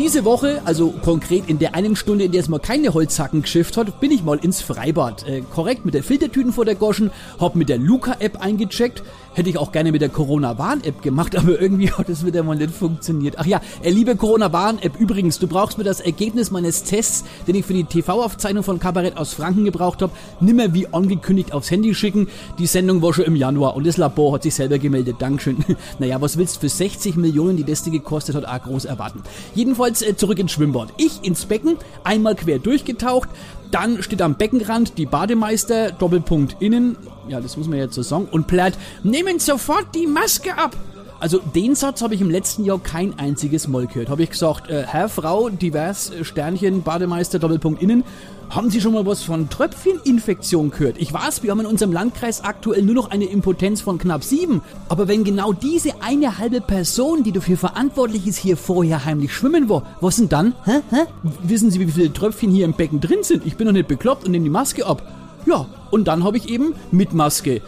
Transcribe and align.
Diese 0.00 0.24
Woche, 0.24 0.62
also 0.64 0.92
konkret 0.92 1.44
in 1.46 1.58
der 1.58 1.74
einen 1.74 1.94
Stunde, 1.94 2.24
in 2.24 2.32
der 2.32 2.40
es 2.40 2.48
mal 2.48 2.58
keine 2.58 2.94
Holzhacken 2.94 3.42
geschifft 3.42 3.76
hat, 3.76 4.00
bin 4.00 4.10
ich 4.10 4.24
mal 4.24 4.38
ins 4.38 4.62
Freibad. 4.62 5.28
Äh, 5.28 5.42
korrekt 5.42 5.84
mit 5.84 5.92
der 5.92 6.02
Filtertüten 6.02 6.54
vor 6.54 6.64
der 6.64 6.74
Goschen, 6.74 7.10
hab 7.38 7.54
mit 7.54 7.68
der 7.68 7.76
Luca-App 7.76 8.40
eingecheckt, 8.40 9.02
Hätte 9.32 9.48
ich 9.48 9.58
auch 9.58 9.70
gerne 9.70 9.92
mit 9.92 10.02
der 10.02 10.08
Corona-Warn-App 10.08 11.02
gemacht, 11.02 11.36
aber 11.38 11.60
irgendwie 11.60 11.90
hat 11.90 12.08
das 12.08 12.26
wieder 12.26 12.42
mal 12.42 12.56
nicht 12.56 12.74
funktioniert. 12.74 13.36
Ach 13.38 13.46
ja, 13.46 13.60
äh, 13.82 13.90
liebe 13.90 14.16
Corona-Warn-App, 14.16 14.98
übrigens, 14.98 15.38
du 15.38 15.46
brauchst 15.46 15.78
mir 15.78 15.84
das 15.84 16.00
Ergebnis 16.00 16.50
meines 16.50 16.82
Tests, 16.82 17.24
den 17.46 17.54
ich 17.54 17.64
für 17.64 17.74
die 17.74 17.84
TV-Aufzeichnung 17.84 18.64
von 18.64 18.80
Kabarett 18.80 19.16
aus 19.16 19.34
Franken 19.34 19.64
gebraucht 19.64 20.02
habe, 20.02 20.12
nimmer 20.40 20.74
wie 20.74 20.92
angekündigt 20.92 21.52
aufs 21.52 21.70
Handy 21.70 21.94
schicken. 21.94 22.28
Die 22.58 22.66
Sendung 22.66 23.02
war 23.02 23.14
schon 23.14 23.24
im 23.24 23.36
Januar 23.36 23.76
und 23.76 23.86
das 23.86 23.96
Labor 23.96 24.34
hat 24.34 24.42
sich 24.42 24.54
selber 24.54 24.78
gemeldet. 24.78 25.16
Dankeschön. 25.20 25.64
naja, 25.98 26.20
was 26.20 26.36
willst 26.36 26.56
du 26.56 26.60
für 26.60 26.68
60 26.68 27.16
Millionen, 27.16 27.56
die 27.56 27.64
das 27.64 27.84
gekostet 27.84 28.34
hat, 28.34 28.44
auch 28.44 28.62
groß 28.62 28.84
erwarten. 28.84 29.22
Jedenfalls 29.54 29.89
äh, 30.02 30.16
zurück 30.16 30.38
ins 30.38 30.52
Schwimmbad. 30.52 30.92
Ich 30.96 31.22
ins 31.22 31.46
Becken, 31.46 31.76
einmal 32.04 32.34
quer 32.34 32.58
durchgetaucht, 32.58 33.28
dann 33.70 34.02
steht 34.02 34.22
am 34.22 34.34
Beckenrand 34.34 34.98
die 34.98 35.06
Bademeister, 35.06 35.92
Doppelpunkt 35.92 36.56
innen, 36.60 36.96
ja, 37.28 37.40
das 37.40 37.56
muss 37.56 37.68
man 37.68 37.78
jetzt 37.78 37.94
so 37.94 38.02
sagen, 38.02 38.28
und 38.30 38.46
plärt, 38.46 38.76
nehmen 39.02 39.38
sofort 39.38 39.94
die 39.94 40.06
Maske 40.06 40.56
ab. 40.56 40.76
Also 41.20 41.38
den 41.38 41.74
Satz 41.74 42.00
habe 42.00 42.14
ich 42.14 42.22
im 42.22 42.30
letzten 42.30 42.64
Jahr 42.64 42.78
kein 42.78 43.18
einziges 43.18 43.68
Mal 43.68 43.86
gehört. 43.86 44.08
Habe 44.08 44.22
ich 44.22 44.30
gesagt, 44.30 44.70
äh, 44.70 44.84
Herr, 44.86 45.10
Frau, 45.10 45.50
divers, 45.50 46.10
äh, 46.10 46.24
Sternchen, 46.24 46.82
Bademeister, 46.82 47.38
Doppelpunkt 47.38 47.82
innen. 47.82 48.04
Haben 48.48 48.70
Sie 48.70 48.80
schon 48.80 48.94
mal 48.94 49.04
was 49.04 49.22
von 49.22 49.50
Tröpfcheninfektion 49.50 50.70
gehört? 50.70 50.96
Ich 50.98 51.12
weiß, 51.12 51.42
wir 51.42 51.50
haben 51.50 51.60
in 51.60 51.66
unserem 51.66 51.92
Landkreis 51.92 52.42
aktuell 52.42 52.82
nur 52.82 52.94
noch 52.94 53.10
eine 53.10 53.26
Impotenz 53.26 53.82
von 53.82 53.98
knapp 53.98 54.24
sieben. 54.24 54.62
Aber 54.88 55.08
wenn 55.08 55.22
genau 55.22 55.52
diese 55.52 56.02
eine 56.02 56.38
halbe 56.38 56.62
Person, 56.62 57.22
die 57.22 57.32
dafür 57.32 57.58
verantwortlich 57.58 58.26
ist, 58.26 58.38
hier 58.38 58.56
vorher 58.56 59.04
heimlich 59.04 59.32
schwimmen 59.32 59.68
war, 59.68 59.82
was 60.00 60.16
denn 60.16 60.30
dann? 60.30 60.54
Hä? 60.64 60.80
Hä? 60.90 61.02
Wissen 61.42 61.70
Sie, 61.70 61.80
wie 61.80 61.92
viele 61.92 62.12
Tröpfchen 62.12 62.50
hier 62.50 62.64
im 62.64 62.72
Becken 62.72 63.00
drin 63.00 63.22
sind? 63.22 63.46
Ich 63.46 63.56
bin 63.56 63.66
noch 63.66 63.74
nicht 63.74 63.88
bekloppt 63.88 64.24
und 64.24 64.32
nehme 64.32 64.44
die 64.44 64.50
Maske 64.50 64.86
ab. 64.86 65.02
Ja, 65.46 65.66
und 65.90 66.08
dann 66.08 66.24
habe 66.24 66.38
ich 66.38 66.48
eben 66.48 66.74
mit 66.90 67.12
Maske 67.12 67.62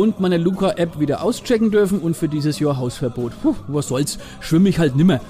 und 0.00 0.18
meine 0.18 0.38
Luca-App 0.38 0.98
wieder 0.98 1.22
auschecken 1.22 1.70
dürfen 1.70 1.98
und 1.98 2.16
für 2.16 2.26
dieses 2.26 2.58
Jahr 2.58 2.78
Hausverbot. 2.78 3.32
Puh, 3.42 3.54
was 3.68 3.88
soll's, 3.88 4.18
schwimme 4.40 4.70
ich 4.70 4.78
halt 4.78 4.96
nimmer. 4.96 5.20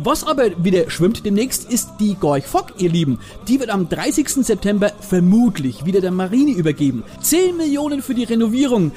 Was 0.00 0.26
aber 0.26 0.64
wieder 0.64 0.90
schwimmt 0.90 1.26
demnächst 1.26 1.70
ist 1.70 1.90
die 2.00 2.14
Gorch 2.14 2.46
Fock, 2.46 2.72
ihr 2.78 2.88
Lieben. 2.88 3.18
Die 3.46 3.60
wird 3.60 3.68
am 3.68 3.86
30. 3.86 4.28
September 4.46 4.90
vermutlich 4.98 5.84
wieder 5.84 6.00
der 6.00 6.10
Marine 6.10 6.52
übergeben. 6.52 7.04
10 7.20 7.58
Millionen 7.58 8.00
für 8.00 8.14
die 8.14 8.24
Renovierung 8.24 8.92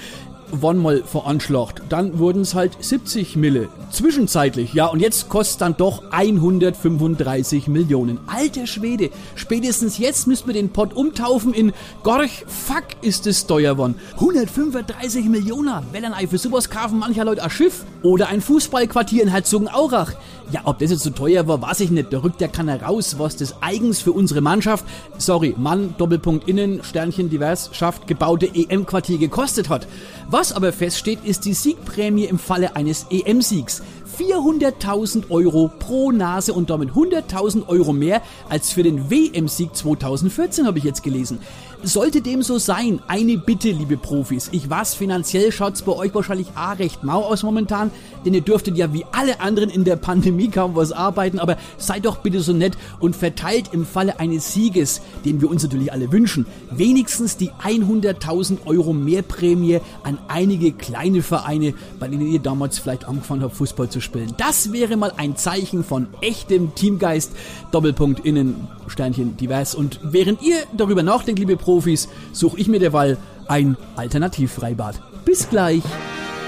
mal 0.77 1.03
veranschlagt. 1.03 1.81
Dann 1.89 2.19
wurden 2.19 2.41
es 2.41 2.55
halt 2.55 2.77
70 2.79 3.35
Mille. 3.35 3.69
Zwischenzeitlich, 3.91 4.73
ja, 4.73 4.87
und 4.87 4.99
jetzt 4.99 5.29
kostet 5.29 5.61
dann 5.61 5.77
doch 5.77 6.03
135 6.11 7.67
Millionen. 7.67 8.19
Alter 8.27 8.67
Schwede, 8.67 9.09
spätestens 9.35 9.97
jetzt 9.97 10.27
müssten 10.27 10.47
wir 10.47 10.53
den 10.53 10.69
Pott 10.69 10.93
umtaufen 10.93 11.53
in 11.53 11.71
Gorch, 12.03 12.45
fuck 12.47 12.83
ist 13.01 13.27
es 13.27 13.47
teuer 13.47 13.77
worden. 13.77 13.95
135 14.15 15.25
Millionen, 15.25 15.83
ein 15.93 16.27
für 16.27 16.37
sowas 16.37 16.69
kaufen 16.69 16.99
mancher 16.99 17.25
Leute 17.25 17.43
ein 17.43 17.49
Schiff 17.49 17.85
oder 18.03 18.27
ein 18.27 18.41
Fußballquartier 18.41 19.23
in 19.23 19.29
Herzogenaurach. 19.29 20.13
Ja, 20.51 20.61
ob 20.63 20.79
das 20.79 20.91
jetzt 20.91 21.03
so 21.03 21.09
teuer 21.09 21.45
war, 21.47 21.61
weiß 21.61 21.81
ich 21.81 21.91
nicht. 21.91 22.13
Da 22.13 22.19
rückt 22.19 22.39
der 22.39 22.47
Kanner 22.47 22.81
raus, 22.81 23.15
was 23.17 23.35
das 23.35 23.55
eigens 23.61 23.99
für 23.99 24.13
unsere 24.13 24.39
Mannschaft, 24.39 24.85
sorry, 25.17 25.53
Mann, 25.57 25.95
Doppelpunkt 25.97 26.47
innen, 26.47 26.83
Sternchen 26.83 27.29
divers, 27.29 27.69
schafft, 27.73 28.07
gebaute 28.07 28.47
EM-Quartier 28.53 29.17
gekostet 29.17 29.67
hat. 29.67 29.87
Was 30.29 30.36
aber 30.51 30.71
feststeht, 30.71 31.25
ist 31.25 31.45
die 31.45 31.53
Siegprämie 31.53 32.25
im 32.25 32.37
Falle 32.37 32.75
eines 32.75 33.07
EM-Siegs. 33.09 33.81
400.000 34.17 35.29
Euro 35.29 35.69
pro 35.77 36.11
Nase 36.11 36.53
und 36.53 36.71
damit 36.71 36.91
100.000 36.91 37.67
Euro 37.67 37.93
mehr 37.93 38.23
als 38.49 38.71
für 38.71 38.81
den 38.81 39.11
WM-Sieg 39.11 39.75
2014, 39.75 40.65
habe 40.65 40.79
ich 40.79 40.83
jetzt 40.83 41.03
gelesen. 41.03 41.39
Sollte 41.83 42.21
dem 42.21 42.41
so 42.41 42.57
sein, 42.57 42.99
eine 43.07 43.37
Bitte, 43.37 43.69
liebe 43.69 43.97
Profis. 43.97 44.49
Ich 44.51 44.67
weiß, 44.67 44.95
finanziell 44.95 45.51
schaut's 45.51 45.83
bei 45.83 45.91
euch 45.91 46.15
wahrscheinlich 46.15 46.47
auch 46.55 46.79
recht 46.79 47.03
mau 47.03 47.21
aus 47.21 47.43
momentan, 47.43 47.91
denn 48.25 48.33
ihr 48.33 48.41
dürftet 48.41 48.75
ja 48.77 48.91
wie 48.93 49.05
alle 49.11 49.39
anderen 49.41 49.69
in 49.69 49.83
der 49.83 49.95
Pandemie 49.95 50.47
kaum 50.47 50.75
was 50.75 50.91
arbeiten, 50.91 51.37
aber 51.37 51.57
seid 51.77 52.05
doch 52.05 52.17
bitte 52.17 52.39
so 52.39 52.51
nett 52.51 52.75
und 52.99 53.15
verteilt 53.15 53.69
im 53.73 53.85
Falle 53.85 54.19
eines 54.19 54.51
Sieges, 54.51 55.01
den 55.23 55.39
wir 55.39 55.51
uns 55.51 55.61
natürlich 55.61 55.93
alle 55.93 56.11
wünschen, 56.11 56.47
wenigstens 56.71 57.37
die 57.37 57.51
100.000 57.51 58.65
Euro 58.65 58.93
Mehrprämie 58.93 59.79
an 60.03 60.17
einige 60.27 60.71
kleine 60.71 61.21
Vereine, 61.21 61.75
bei 61.99 62.07
denen 62.07 62.25
ihr 62.25 62.39
damals 62.39 62.79
vielleicht 62.79 63.05
angefangen 63.05 63.43
habt, 63.43 63.55
Fußball 63.55 63.89
zu 63.89 64.01
spielen. 64.07 64.33
Das 64.37 64.73
wäre 64.73 64.97
mal 64.97 65.13
ein 65.15 65.35
Zeichen 65.35 65.83
von 65.83 66.07
echtem 66.21 66.73
Teamgeist. 66.73 67.31
Doppelpunkt 67.71 68.25
innen, 68.25 68.67
Sternchen 68.87 69.37
divers. 69.37 69.75
Und 69.75 69.99
während 70.03 70.41
ihr 70.41 70.57
darüber 70.75 71.03
nachdenkt, 71.03 71.39
liebe 71.39 71.57
Profis, 71.57 72.09
suche 72.31 72.59
ich 72.59 72.67
mir 72.67 72.79
derweil 72.79 73.17
ein 73.47 73.77
Alternativfreibad. 73.95 75.01
Bis 75.25 75.49
gleich, 75.49 75.83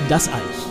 das 0.10 0.28
Eich. 0.28 0.70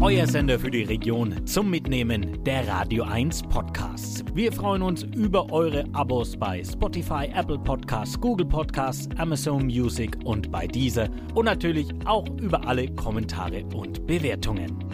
Euer 0.00 0.26
Sender 0.26 0.58
für 0.58 0.70
die 0.70 0.82
Region 0.82 1.46
zum 1.46 1.70
Mitnehmen 1.70 2.42
der 2.44 2.66
Radio 2.68 3.04
1 3.04 3.42
Podcasts. 3.44 4.24
Wir 4.34 4.52
freuen 4.52 4.82
uns 4.82 5.02
über 5.02 5.50
eure 5.52 5.84
Abos 5.92 6.36
bei 6.36 6.62
Spotify, 6.64 7.30
Apple 7.34 7.58
Podcasts, 7.58 8.20
Google 8.20 8.46
Podcasts, 8.46 9.08
Amazon 9.18 9.66
Music 9.66 10.18
und 10.24 10.50
bei 10.50 10.66
dieser 10.66 11.08
und 11.34 11.44
natürlich 11.44 11.88
auch 12.04 12.26
über 12.40 12.66
alle 12.66 12.88
Kommentare 12.94 13.64
und 13.72 14.06
Bewertungen. 14.06 14.93